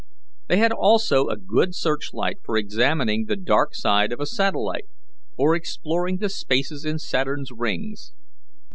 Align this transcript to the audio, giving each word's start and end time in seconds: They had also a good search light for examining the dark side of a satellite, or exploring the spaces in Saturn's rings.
They 0.47 0.57
had 0.57 0.71
also 0.71 1.27
a 1.27 1.37
good 1.37 1.75
search 1.75 2.11
light 2.11 2.37
for 2.43 2.57
examining 2.57 3.25
the 3.25 3.35
dark 3.35 3.75
side 3.75 4.11
of 4.11 4.19
a 4.19 4.25
satellite, 4.25 4.85
or 5.37 5.53
exploring 5.53 6.17
the 6.17 6.29
spaces 6.29 6.85
in 6.85 6.97
Saturn's 6.97 7.51
rings. 7.51 8.11